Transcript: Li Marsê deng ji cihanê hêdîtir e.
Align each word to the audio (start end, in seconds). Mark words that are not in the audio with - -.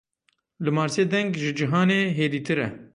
Li 0.63 0.69
Marsê 0.75 1.03
deng 1.11 1.29
ji 1.41 1.49
cihanê 1.57 2.01
hêdîtir 2.17 2.57
e. 2.65 2.67